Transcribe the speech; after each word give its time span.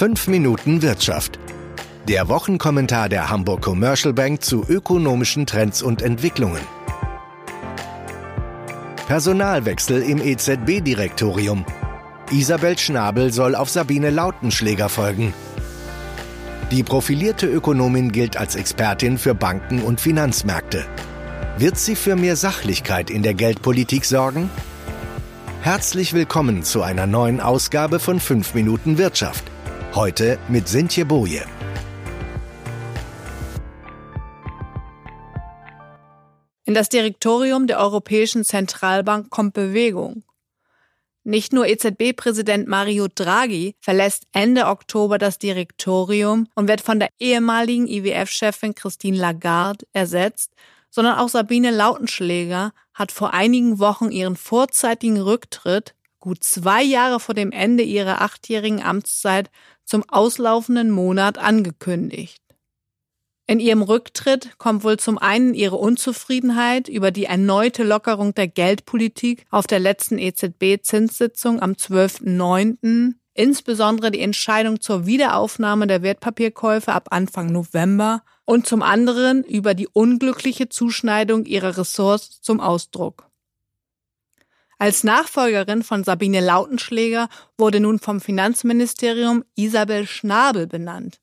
5 0.00 0.28
Minuten 0.28 0.80
Wirtschaft. 0.80 1.38
Der 2.08 2.30
Wochenkommentar 2.30 3.10
der 3.10 3.28
Hamburg 3.28 3.60
Commercial 3.60 4.14
Bank 4.14 4.42
zu 4.42 4.64
ökonomischen 4.66 5.44
Trends 5.44 5.82
und 5.82 6.00
Entwicklungen. 6.00 6.62
Personalwechsel 9.06 10.00
im 10.00 10.22
EZB-Direktorium. 10.22 11.66
Isabel 12.30 12.78
Schnabel 12.78 13.30
soll 13.30 13.54
auf 13.54 13.68
Sabine 13.68 14.08
Lautenschläger 14.08 14.88
folgen. 14.88 15.34
Die 16.70 16.82
profilierte 16.82 17.46
Ökonomin 17.46 18.10
gilt 18.10 18.38
als 18.38 18.54
Expertin 18.54 19.18
für 19.18 19.34
Banken 19.34 19.82
und 19.82 20.00
Finanzmärkte. 20.00 20.86
Wird 21.58 21.76
sie 21.76 21.94
für 21.94 22.16
mehr 22.16 22.36
Sachlichkeit 22.36 23.10
in 23.10 23.22
der 23.22 23.34
Geldpolitik 23.34 24.06
sorgen? 24.06 24.48
Herzlich 25.60 26.14
willkommen 26.14 26.62
zu 26.62 26.80
einer 26.80 27.06
neuen 27.06 27.42
Ausgabe 27.42 27.98
von 27.98 28.18
5 28.18 28.54
Minuten 28.54 28.96
Wirtschaft. 28.96 29.44
Heute 29.94 30.38
mit 30.48 30.68
Sintje 30.68 31.04
Boje. 31.04 31.44
In 36.64 36.74
das 36.74 36.88
Direktorium 36.88 37.66
der 37.66 37.80
Europäischen 37.80 38.44
Zentralbank 38.44 39.30
kommt 39.30 39.52
Bewegung. 39.52 40.22
Nicht 41.24 41.52
nur 41.52 41.66
EZB-Präsident 41.66 42.68
Mario 42.68 43.08
Draghi 43.12 43.74
verlässt 43.80 44.28
Ende 44.30 44.66
Oktober 44.66 45.18
das 45.18 45.38
Direktorium 45.38 46.46
und 46.54 46.68
wird 46.68 46.82
von 46.82 47.00
der 47.00 47.08
ehemaligen 47.18 47.88
IWF-Chefin 47.88 48.76
Christine 48.76 49.18
Lagarde 49.18 49.84
ersetzt, 49.92 50.52
sondern 50.88 51.18
auch 51.18 51.28
Sabine 51.28 51.72
Lautenschläger 51.72 52.70
hat 52.94 53.10
vor 53.10 53.34
einigen 53.34 53.80
Wochen 53.80 54.12
ihren 54.12 54.36
vorzeitigen 54.36 55.20
Rücktritt, 55.20 55.96
gut 56.20 56.44
zwei 56.44 56.82
Jahre 56.82 57.18
vor 57.18 57.34
dem 57.34 57.50
Ende 57.50 57.82
ihrer 57.82 58.20
achtjährigen 58.20 58.82
Amtszeit, 58.82 59.50
zum 59.84 60.04
auslaufenden 60.08 60.90
Monat 60.90 61.38
angekündigt. 61.38 62.40
In 63.50 63.58
ihrem 63.58 63.82
Rücktritt 63.82 64.58
kommt 64.58 64.84
wohl 64.84 64.96
zum 64.96 65.18
einen 65.18 65.54
ihre 65.54 65.74
Unzufriedenheit 65.74 66.88
über 66.88 67.10
die 67.10 67.24
erneute 67.24 67.82
Lockerung 67.82 68.32
der 68.32 68.46
Geldpolitik 68.46 69.44
auf 69.50 69.66
der 69.66 69.80
letzten 69.80 70.18
EZB-Zinssitzung 70.18 71.60
am 71.60 71.72
12.09., 71.72 73.14
insbesondere 73.34 74.12
die 74.12 74.20
Entscheidung 74.20 74.80
zur 74.80 75.04
Wiederaufnahme 75.06 75.88
der 75.88 76.02
Wertpapierkäufe 76.02 76.92
ab 76.92 77.08
Anfang 77.10 77.50
November 77.50 78.22
und 78.44 78.66
zum 78.68 78.82
anderen 78.82 79.42
über 79.42 79.74
die 79.74 79.88
unglückliche 79.88 80.68
Zuschneidung 80.68 81.44
ihrer 81.44 81.76
Ressorts 81.76 82.40
zum 82.40 82.60
Ausdruck. 82.60 83.29
Als 84.80 85.04
Nachfolgerin 85.04 85.82
von 85.82 86.04
Sabine 86.04 86.40
Lautenschläger 86.40 87.28
wurde 87.58 87.80
nun 87.80 87.98
vom 87.98 88.18
Finanzministerium 88.18 89.44
Isabel 89.54 90.06
Schnabel 90.06 90.66
benannt. 90.66 91.20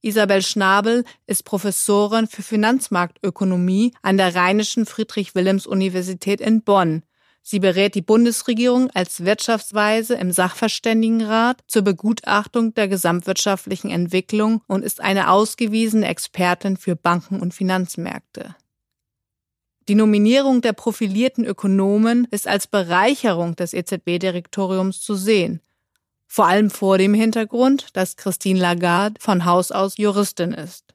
Isabel 0.00 0.42
Schnabel 0.42 1.04
ist 1.28 1.44
Professorin 1.44 2.26
für 2.26 2.42
Finanzmarktökonomie 2.42 3.94
an 4.02 4.16
der 4.16 4.34
Rheinischen 4.34 4.84
Friedrich-Wilhelms-Universität 4.84 6.40
in 6.40 6.64
Bonn. 6.64 7.04
Sie 7.40 7.60
berät 7.60 7.94
die 7.94 8.02
Bundesregierung 8.02 8.90
als 8.90 9.24
Wirtschaftsweise 9.24 10.16
im 10.16 10.32
Sachverständigenrat 10.32 11.60
zur 11.68 11.82
Begutachtung 11.82 12.74
der 12.74 12.88
gesamtwirtschaftlichen 12.88 13.92
Entwicklung 13.92 14.60
und 14.66 14.82
ist 14.82 15.00
eine 15.00 15.30
ausgewiesene 15.30 16.08
Expertin 16.08 16.76
für 16.76 16.96
Banken 16.96 17.38
und 17.38 17.54
Finanzmärkte. 17.54 18.56
Die 19.88 19.94
Nominierung 19.94 20.60
der 20.60 20.72
profilierten 20.72 21.44
Ökonomen 21.44 22.26
ist 22.30 22.46
als 22.46 22.66
Bereicherung 22.66 23.56
des 23.56 23.72
EZB-Direktoriums 23.72 25.00
zu 25.00 25.14
sehen 25.14 25.60
vor 26.32 26.46
allem 26.46 26.70
vor 26.70 26.96
dem 26.96 27.12
Hintergrund, 27.12 27.94
dass 27.94 28.16
Christine 28.16 28.58
Lagarde 28.58 29.20
von 29.20 29.44
Haus 29.44 29.70
aus 29.70 29.98
Juristin 29.98 30.52
ist. 30.54 30.94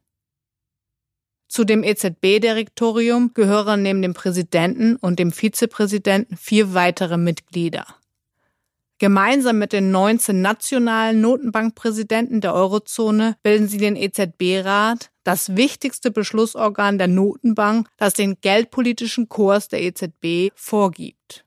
Zu 1.47 1.63
dem 1.63 1.83
EZB-Direktorium 1.83 3.35
gehören 3.35 3.83
neben 3.83 4.01
dem 4.01 4.15
Präsidenten 4.15 4.95
und 4.95 5.19
dem 5.19 5.31
Vizepräsidenten 5.31 6.37
vier 6.37 6.73
weitere 6.73 7.17
Mitglieder. 7.17 7.85
Gemeinsam 8.99 9.59
mit 9.59 9.73
den 9.73 9.91
19 9.91 10.41
nationalen 10.41 11.21
Notenbankpräsidenten 11.21 12.41
der 12.41 12.55
Eurozone 12.55 13.37
bilden 13.43 13.67
sie 13.67 13.77
den 13.77 13.95
EZB-Rat, 13.95 15.11
das 15.23 15.55
wichtigste 15.55 16.09
Beschlussorgan 16.09 16.97
der 16.97 17.07
Notenbank, 17.07 17.89
das 17.97 18.15
den 18.15 18.41
geldpolitischen 18.41 19.29
Kurs 19.29 19.67
der 19.67 19.83
EZB 19.83 20.51
vorgibt. 20.55 21.45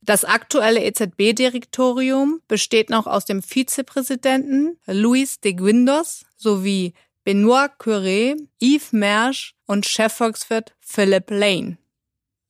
Das 0.00 0.24
aktuelle 0.24 0.84
EZB-Direktorium 0.84 2.40
besteht 2.48 2.90
noch 2.90 3.06
aus 3.06 3.24
dem 3.24 3.42
Vizepräsidenten 3.42 4.78
Luis 4.86 5.40
de 5.40 5.54
Guindos 5.54 6.26
sowie 6.36 6.94
Benoit 7.22 7.70
Curé, 7.78 8.36
Yves 8.60 8.92
Mersch 8.92 9.54
und 9.66 9.86
Chefvolkswirt 9.86 10.74
Philip 10.80 11.30
Lane. 11.30 11.78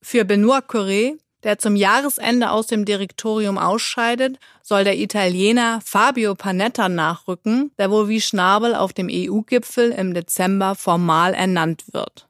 Für 0.01 0.25
Benoit 0.25 0.65
Curé, 0.67 1.17
der 1.45 1.59
zum 1.59 1.75
Jahresende 1.75 2.49
aus 2.49 2.67
dem 2.67 2.83
Direktorium 2.83 3.57
ausscheidet, 3.57 4.39
soll 4.63 4.83
der 4.83 4.97
Italiener 4.97 5.79
Fabio 5.85 6.33
Panetta 6.33 6.89
nachrücken, 6.89 7.71
der 7.77 7.91
wohl 7.91 8.09
wie 8.09 8.19
Schnabel 8.19 8.75
auf 8.75 8.93
dem 8.93 9.07
EU-Gipfel 9.09 9.91
im 9.91 10.13
Dezember 10.15 10.73
formal 10.75 11.35
ernannt 11.35 11.85
wird. 11.93 12.27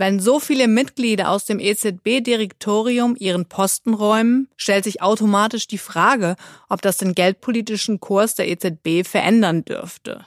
Wenn 0.00 0.20
so 0.20 0.38
viele 0.38 0.68
Mitglieder 0.68 1.28
aus 1.30 1.46
dem 1.46 1.58
EZB-Direktorium 1.58 3.16
ihren 3.18 3.46
Posten 3.46 3.92
räumen, 3.92 4.48
stellt 4.56 4.84
sich 4.84 5.02
automatisch 5.02 5.66
die 5.66 5.78
Frage, 5.78 6.36
ob 6.68 6.80
das 6.80 6.98
den 6.98 7.16
geldpolitischen 7.16 7.98
Kurs 7.98 8.36
der 8.36 8.48
EZB 8.48 9.04
verändern 9.04 9.64
dürfte. 9.64 10.24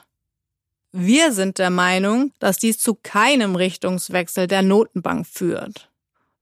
Wir 0.92 1.32
sind 1.32 1.56
der 1.56 1.70
Meinung, 1.70 2.32
dass 2.38 2.58
dies 2.58 2.78
zu 2.78 2.94
keinem 2.94 3.56
Richtungswechsel 3.56 4.46
der 4.46 4.60
Notenbank 4.60 5.26
führt. 5.26 5.88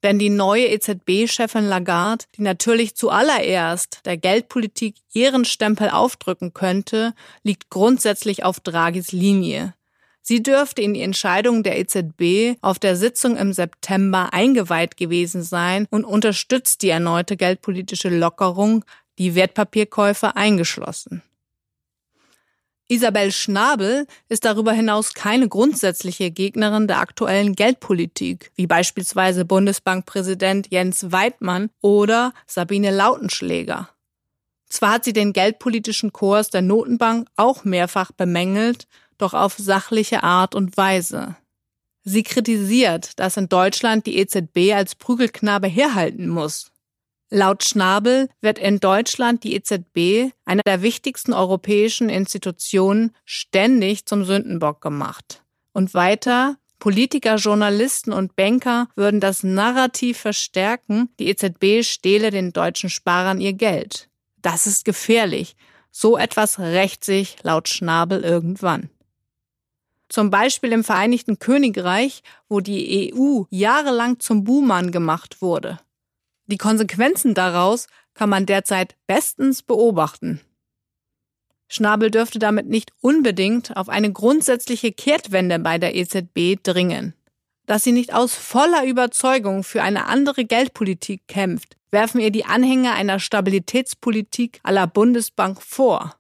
Denn 0.03 0.19
die 0.19 0.31
neue 0.31 0.67
EZB-Chefin 0.69 1.65
Lagarde, 1.65 2.25
die 2.37 2.43
natürlich 2.43 2.95
zuallererst 2.95 4.01
der 4.07 4.17
Geldpolitik 4.17 4.97
ihren 5.13 5.45
Stempel 5.45 5.91
aufdrücken 5.91 6.55
könnte, 6.55 7.13
liegt 7.43 7.69
grundsätzlich 7.69 8.45
auf 8.45 8.61
Draghis 8.61 9.13
Linie. 9.13 9.75
Sie 10.23 10.43
dürfte 10.43 10.83
in 10.83 10.95
die 10.95 11.03
Entscheidung 11.03 11.63
der 11.63 11.79
EZB 11.79 12.57
auf 12.61 12.79
der 12.79 12.97
Sitzung 12.97 13.37
im 13.37 13.53
September 13.53 14.33
eingeweiht 14.33 14.97
gewesen 14.97 15.43
sein 15.43 15.87
und 15.91 16.05
unterstützt 16.05 16.83
die 16.83 16.91
erneute 16.91 17.37
geldpolitische 17.37 18.11
Lockerung, 18.11 18.85
die 19.19 19.35
Wertpapierkäufe 19.35 20.37
eingeschlossen. 20.37 21.23
Isabel 22.91 23.31
Schnabel 23.31 24.09
ist 24.29 24.45
darüber 24.45 24.73
hinaus 24.73 25.15
keine 25.15 25.49
grundsätzliche 25.49 26.33
Gegnerin 26.33 26.89
der 26.89 26.99
aktuellen 26.99 27.55
Geldpolitik, 27.55 28.51
wie 28.57 28.67
beispielsweise 28.67 29.45
Bundesbankpräsident 29.45 30.73
Jens 30.73 31.13
Weidmann 31.13 31.71
oder 31.81 32.33
Sabine 32.49 32.91
Lautenschläger. 32.91 33.91
Zwar 34.69 34.95
hat 34.95 35.05
sie 35.05 35.13
den 35.13 35.33
geldpolitischen 35.33 36.13
Kurs 36.13 36.51
der 36.51 36.63
Notenbank 36.63 37.29
auch 37.37 37.63
mehrfach 37.63 38.11
bemängelt, 38.11 38.89
doch 39.19 39.35
auf 39.35 39.55
sachliche 39.57 40.25
Art 40.25 40.57
und 40.57 40.77
Weise. 40.77 41.37
Sie 42.03 42.25
kritisiert, 42.25 43.21
dass 43.21 43.37
in 43.37 43.49
Deutschland 43.49 44.05
die 44.07 44.17
EZB 44.17 44.75
als 44.75 44.97
Prügelknabe 44.97 45.69
herhalten 45.69 46.29
muss. 46.29 46.73
Laut 47.33 47.63
Schnabel 47.63 48.29
wird 48.41 48.59
in 48.59 48.81
Deutschland 48.81 49.45
die 49.45 49.55
EZB, 49.55 50.33
einer 50.45 50.63
der 50.67 50.83
wichtigsten 50.83 51.33
europäischen 51.33 52.09
Institutionen, 52.09 53.15
ständig 53.25 54.05
zum 54.07 54.25
Sündenbock 54.25 54.81
gemacht. 54.81 55.45
Und 55.73 55.95
weiter, 55.95 56.57
Politiker, 56.81 57.37
Journalisten 57.37 58.13
und 58.13 58.35
Banker 58.35 58.89
würden 58.97 59.21
das 59.21 59.45
Narrativ 59.45 60.19
verstärken, 60.19 61.09
die 61.21 61.29
EZB 61.29 61.87
stehle 61.87 62.33
den 62.33 62.53
deutschen 62.53 62.91
Sparern 62.91 63.41
ihr 63.41 63.53
Geld. 63.53 64.09
Das 64.43 64.67
ist 64.67 64.85
gefährlich. 64.85 65.55
So 65.93 66.17
etwas 66.19 66.59
rächt 66.59 67.05
sich 67.05 67.37
laut 67.43 67.69
Schnabel 67.69 68.23
irgendwann. 68.25 68.91
Zum 70.09 70.31
Beispiel 70.31 70.73
im 70.73 70.83
Vereinigten 70.83 71.39
Königreich, 71.39 72.23
wo 72.49 72.59
die 72.59 73.15
EU 73.15 73.45
jahrelang 73.51 74.19
zum 74.19 74.43
Buhmann 74.43 74.91
gemacht 74.91 75.41
wurde. 75.41 75.79
Die 76.51 76.59
Konsequenzen 76.59 77.35
daraus 77.35 77.87
kann 78.13 78.29
man 78.29 78.45
derzeit 78.45 78.97
bestens 79.07 79.63
beobachten. 79.63 80.41
Schnabel 81.69 82.11
dürfte 82.11 82.41
damit 82.41 82.67
nicht 82.67 82.93
unbedingt 83.01 83.77
auf 83.77 83.89
eine 83.89 84.13
grundsätzliche 84.13 84.91
Kehrtwende 84.91 85.61
bei 85.61 85.79
der 85.79 85.95
EZB 85.95 86.61
dringen. 86.61 87.15
Dass 87.67 87.85
sie 87.85 87.93
nicht 87.93 88.13
aus 88.13 88.35
voller 88.35 88.85
Überzeugung 88.85 89.63
für 89.63 89.83
eine 89.83 90.07
andere 90.07 90.45
Geldpolitik 90.45 91.29
kämpft, 91.29 91.77
werfen 91.93 92.21
ihr 92.21 92.33
die 92.33 92.45
Anhänger 92.45 92.95
einer 92.95 93.21
Stabilitätspolitik 93.21 94.59
aller 94.65 94.89
Bundesbank 94.89 95.63
vor. 95.63 96.17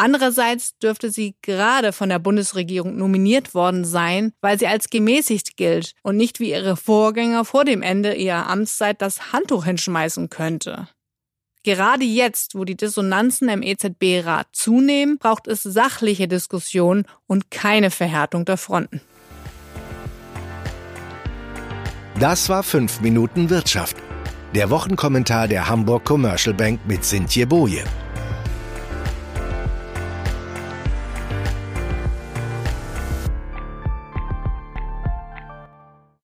Andererseits 0.00 0.78
dürfte 0.78 1.10
sie 1.10 1.34
gerade 1.42 1.92
von 1.92 2.08
der 2.08 2.20
Bundesregierung 2.20 2.96
nominiert 2.96 3.52
worden 3.52 3.84
sein, 3.84 4.32
weil 4.40 4.56
sie 4.56 4.68
als 4.68 4.90
gemäßigt 4.90 5.56
gilt 5.56 5.94
und 6.04 6.16
nicht 6.16 6.38
wie 6.38 6.50
ihre 6.50 6.76
Vorgänger 6.76 7.44
vor 7.44 7.64
dem 7.64 7.82
Ende 7.82 8.14
ihrer 8.14 8.48
Amtszeit 8.48 9.02
das 9.02 9.32
Handtuch 9.32 9.64
hinschmeißen 9.64 10.30
könnte. 10.30 10.86
Gerade 11.64 12.04
jetzt, 12.04 12.54
wo 12.54 12.64
die 12.64 12.76
Dissonanzen 12.76 13.48
im 13.48 13.60
EZB-Rat 13.60 14.46
zunehmen, 14.52 15.18
braucht 15.18 15.48
es 15.48 15.64
sachliche 15.64 16.28
Diskussionen 16.28 17.04
und 17.26 17.50
keine 17.50 17.90
Verhärtung 17.90 18.44
der 18.44 18.56
Fronten. 18.56 19.00
Das 22.20 22.48
war 22.48 22.62
5 22.62 23.00
Minuten 23.00 23.50
Wirtschaft. 23.50 23.96
Der 24.54 24.70
Wochenkommentar 24.70 25.48
der 25.48 25.68
Hamburg 25.68 26.04
Commercial 26.04 26.54
Bank 26.54 26.78
mit 26.86 27.04
Sintje 27.04 27.48
Boje. 27.48 27.82